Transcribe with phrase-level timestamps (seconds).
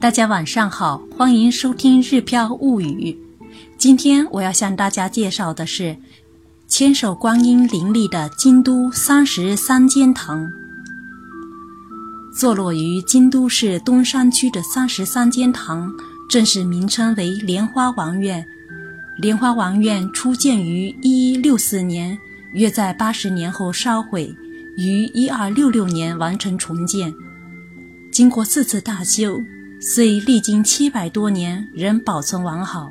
[0.00, 3.12] 大家晚上好，欢迎收听《日飘物语》。
[3.78, 5.96] 今天我要向大家介绍的是
[6.68, 10.46] 千手观音林立的京都三十三间堂。
[12.36, 15.90] 坐落于京都市东山区的三十三间堂，
[16.28, 18.44] 正式名称为莲花王院。
[19.18, 22.18] 莲花王院初建于一一六四年，
[22.52, 24.34] 约在八十年后烧毁，
[24.76, 27.14] 于一二六六年完成重建。
[28.12, 29.40] 经过四次大修。
[29.86, 32.88] 虽历经七百多年，仍保存完好。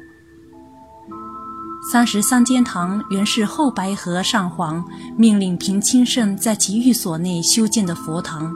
[1.91, 4.85] 三十三间堂原是后白河上皇
[5.17, 8.53] 命令平清盛在其寓所内修建的佛堂，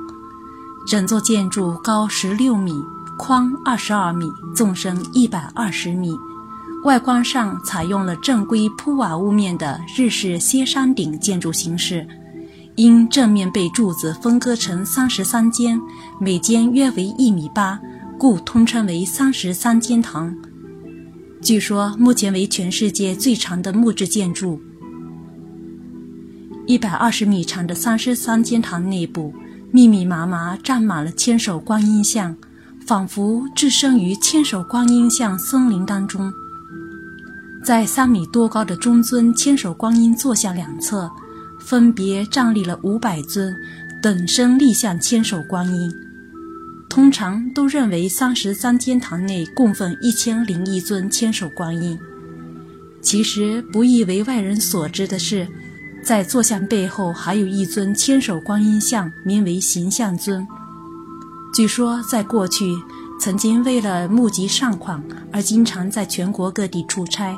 [0.85, 2.73] 整座建筑高十六米，
[3.17, 6.15] 宽二十二米，纵深一百二十米。
[6.83, 12.07] 外观上采用了正规铺瓦屋面的日式歇山顶建筑形式，
[12.75, 15.81] 因正面被柱子分割成三十三间，
[16.19, 17.79] 每间约为一米八。
[18.17, 20.35] 故通称为三十三间堂。
[21.39, 24.59] 据说目前为全世界最长的木质建筑。
[26.65, 29.31] 一百二十米长的三十三间堂内部，
[29.71, 32.35] 密密麻麻站满了千手观音像，
[32.87, 36.33] 仿佛置身于千手观音像森林当中。
[37.63, 41.09] 在三米多高的中尊千手观音坐像两侧，
[41.59, 43.55] 分别站立了五百尊
[44.01, 45.93] 等身立像千手观音。
[46.97, 51.95] 通常都认为三十三间堂内供奉一千零一尊千手观音。
[53.03, 55.47] 其实不易为外人所知的是，
[56.03, 60.47] 在坐像背后还有一尊千手观音像，名为形象尊。
[61.53, 62.75] 据说在过去，
[63.19, 64.99] 曾经为了募集善款
[65.31, 67.37] 而经常在全国各地出差。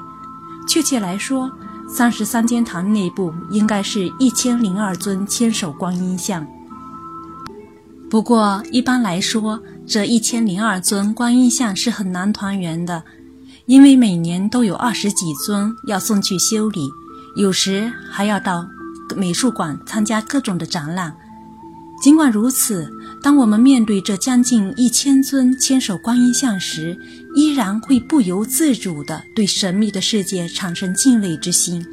[0.69, 1.51] 确切来说，
[1.85, 6.47] 三十三间堂内部应该是一千零二尊千手观音像。
[8.09, 13.03] 不过，一般来说，这一千零二尊观音像是很难团圆的，
[13.67, 16.89] 因为每年都有二十几尊要送去修理，
[17.35, 18.67] 有时还要到
[19.15, 21.15] 美术馆参加各种的展览。
[22.01, 26.97] 尽管如此，当我们面对这将近一千尊千手观音像时，
[27.35, 31.85] 依然会不由自主地对神秘的世界产生敬畏之心。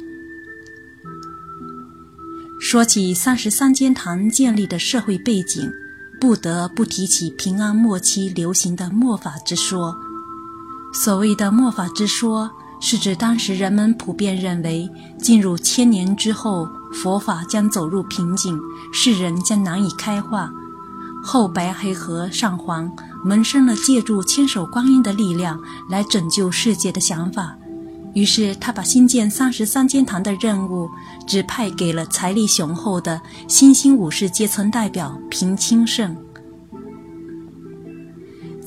[2.59, 5.71] 说起三十三间堂建立的社会背景。
[6.19, 9.95] 不得不提起平安末期流行的末法之说。
[10.93, 14.89] 所谓的末法之说，是指当时人们普遍认为，
[15.19, 18.59] 进入千年之后，佛法将走入瓶颈，
[18.91, 20.49] 世人将难以开化。
[21.23, 22.89] 后白黑和上皇
[23.23, 27.57] 萌生了借助千手观音的力量来拯救世界的想法，
[28.17, 30.89] 于是他把新建三十三间堂的任务
[31.27, 36.17] 指派给了财力雄厚的新兴武士阶层代表平清盛。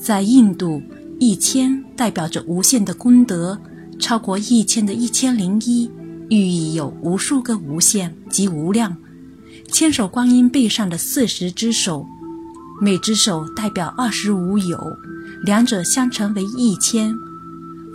[0.00, 0.81] 在印度，
[1.19, 3.60] 一千代表着无限的功德，
[3.99, 5.91] 超过一千的一千零一，
[6.28, 8.97] 寓意有无数个无限及无量。
[9.72, 12.06] 千手观音背上的四十只手，
[12.81, 14.78] 每只手代表二十五有，
[15.43, 17.12] 两者相乘为一千。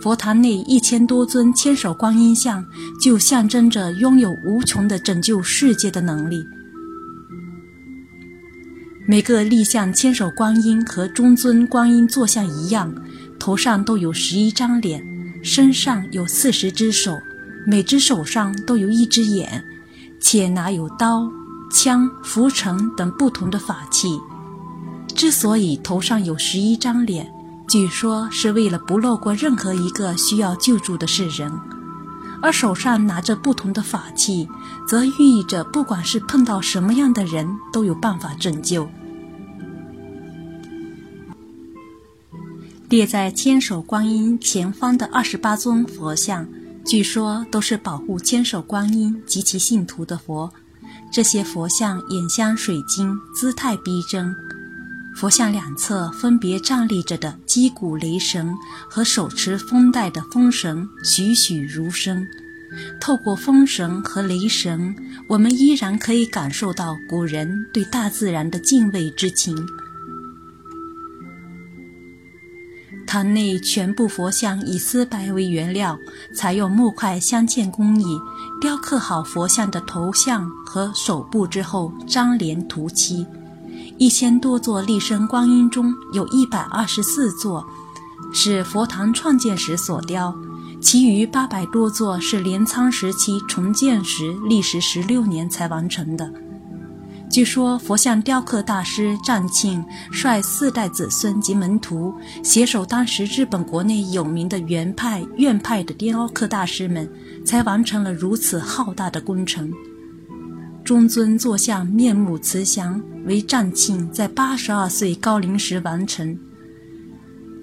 [0.06, 2.64] 佛堂内一千多尊千手观音像，
[3.00, 6.46] 就象征着拥有无穷的拯救世界的能力。
[9.04, 12.94] 每个立像千手观音和中尊观音坐像一样，
[13.36, 15.04] 头上都有十一张脸，
[15.42, 17.18] 身上有四十只手，
[17.66, 19.64] 每只手上都有一只眼，
[20.20, 21.28] 且拿有刀、
[21.72, 24.10] 枪、拂尘等不同的法器。
[25.16, 27.28] 之所以头上有十一张脸，
[27.68, 31.50] 据说是为了不漏过任何一个需要救助的世人；
[32.40, 34.48] 而手上拿着不同的法器，
[34.86, 38.88] 则寓意着不管是碰到什么样的人，都有办法拯救。
[42.88, 46.46] 列在千手观音前方的二十八尊佛像，
[46.84, 50.52] 据说都是保护千手观音及其信徒的佛。
[51.12, 54.32] 这些佛像眼镶水晶，姿态逼真。
[55.18, 58.54] 佛像两侧分别站立着的击鼓雷神
[58.86, 62.26] 和手持风带的风神，栩栩如生。
[63.00, 64.94] 透过风神和雷神，
[65.26, 69.56] 我们依然可以感受到古人对大自然的敬畏之情。
[73.06, 75.96] 堂内全部佛像以丝白为原料，
[76.34, 78.20] 采用木块镶嵌工艺，
[78.60, 83.26] 雕刻好佛像的头像和手部之后，粘连涂漆。
[83.98, 87.66] 一千多座立身观音中有一百二十四座
[88.30, 90.34] 是佛堂创建时所雕，
[90.82, 96.30] 其余八百多座是镰仓时期重建时历时十六年才完成的。
[97.30, 99.82] 据说佛像雕刻大师占庆
[100.12, 107.10] 率四代子孙及门徒，携手当时日本国内有名的原派、院派的雕刻大师们，
[107.46, 109.72] 才完成了如此浩大的工程。
[110.86, 116.38] 中尊坐像面目慈祥，为占庆在八十二岁高龄时完成。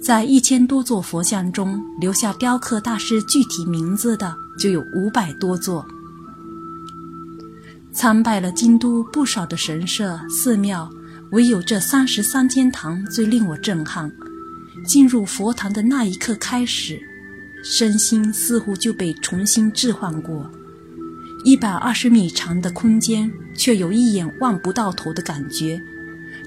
[0.01, 5.85] 在一千多座佛像中，留下雕刻大师具体名字的就有五百多座。
[7.93, 10.89] 参拜了京都不少的神社寺庙，
[11.31, 14.11] 唯有这三十三间堂最令我震撼。
[14.85, 16.99] 进入佛堂的那一刻开始，
[17.63, 20.51] 身心似乎就被重新置换过。
[21.43, 25.81] 一百二十米长的空间，却有一眼望不到头的感觉。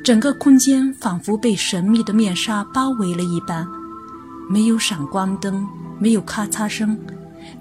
[0.02, 3.66] 整个空间仿佛被神秘的面纱包围了一般，
[4.48, 6.98] 没有闪光灯，没有咔嚓声。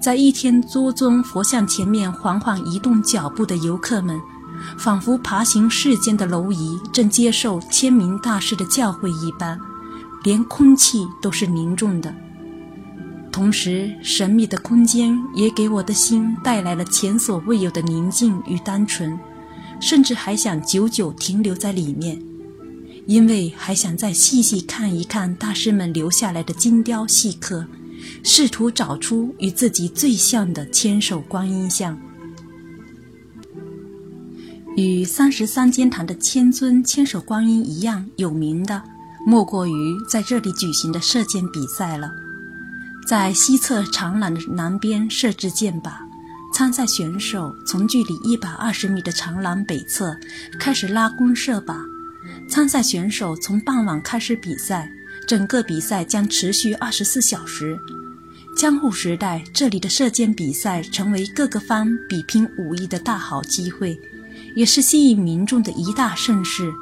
[0.00, 4.18] 在一天多尊佛像前面缓缓移动脚步的游客们，
[4.78, 9.60] 仿佛爬行世间的蝼蚁，正接受千名大师的教诲一般，
[10.24, 12.14] 连空气都是凝重的。
[13.36, 19.20] 同时，神秘的空间也给我的心带来了前所未有的宁静与单纯，
[19.78, 22.18] 甚至还想久久停留在里面，
[23.04, 27.66] 因为还想再细细看一看大师们留下来的精雕细刻，
[28.24, 32.00] 试图找出与自己最像的千手观音像。
[34.78, 38.82] 与三十三间堂的千尊千手观音一样有名的，
[39.26, 42.10] 莫过于在这里举行的射箭比赛了。
[43.06, 45.92] 在西侧长廊的南边设置箭靶，
[46.52, 50.18] 参赛选手从距离一百二十米的长廊北侧
[50.58, 51.76] 开始拉弓射靶。
[52.48, 54.90] 参赛选手从傍晚开始比赛，
[55.28, 57.78] 整个比赛将持续二十四小时。
[58.56, 63.96] 江户时代，这里的射箭比赛成为各个方比拼武艺的大好机会，
[64.56, 66.72] 也是吸引民众的一大盛事。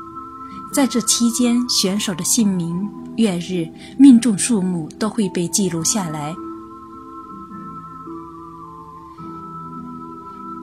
[0.74, 2.90] 在这期间，选手的姓名。
[3.16, 6.34] 月日命中数目都会被记录下来。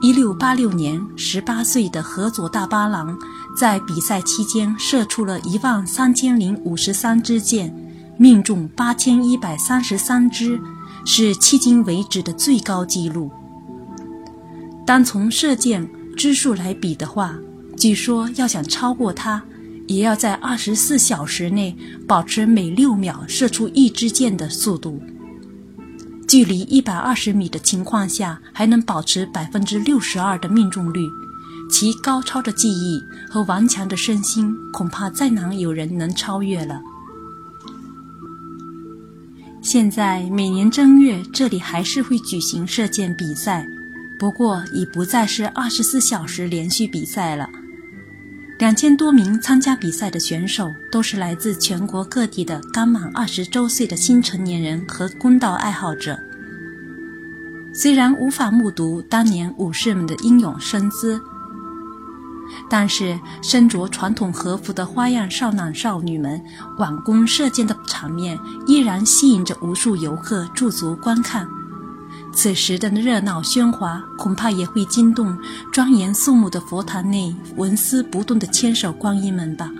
[0.02, 3.18] 一六八六年，十八岁的河佐大八郎
[3.56, 7.74] 在比赛期间射出了一万三千零五十三支箭，
[8.18, 10.60] 命中八千一百三十三支，
[11.06, 13.30] 是迄今为止的最高纪录。
[14.84, 17.34] 单从射箭支数来比的话，
[17.78, 19.42] 据说要想超过他。
[19.86, 21.76] 也要在二十四小时内
[22.06, 25.02] 保持每六秒射出一支箭的速度。
[26.28, 31.00] 距离一百二十米的情况下还能保持百分之六十二的命中率，
[31.70, 36.80] 其高超的技艺和顽强的身心，恐怕再难有人能超越了。
[39.60, 43.66] 现在每年正月这里还是会举行射箭比赛，
[44.18, 47.48] 不过已不再是二十四小时连续比赛了。
[48.58, 56.16] 两千多名参加比赛的选手都是来自全国各地的刚满二十周岁的新成年人和弓道爱好者。
[57.74, 61.20] 虽然无法目睹当年武士们的英勇身姿，
[62.68, 66.40] 但是身着传统和服的花样少男少女们
[66.78, 71.48] 挽弓射箭的场面，依然吸引着无数游客驻足观看。
[72.34, 75.38] 此时的热闹喧哗，恐怕也会惊动
[75.70, 79.70] 庄严肃穆的佛堂内纹丝不动的千手观音们吧。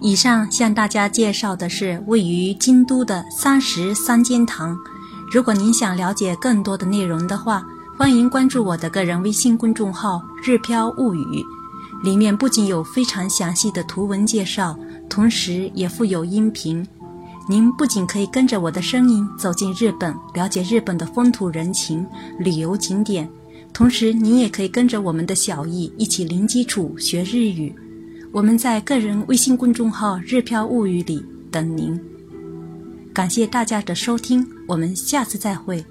[0.00, 4.76] 以上向大家介绍的是位于京都的三十三间堂。
[5.32, 7.62] 如果您想了解更多的内容的话，
[7.98, 11.44] 欢迎关注我的个人微信公众号“日飘物语”，
[12.02, 16.86] 里面不仅有非常详细的图文介绍，同时也附有音频。
[17.50, 22.06] 您不仅可以跟着我的声音走进日本，了解日本的风土人情、
[22.38, 23.28] 旅游景点，
[23.72, 27.74] 同时您也可以跟着我们的小艺一起零基础学日语。
[28.30, 32.00] 我们在个人微信公众号“日飘物语”里等您。
[33.12, 35.84] 感谢大家的收听，我们下次再会。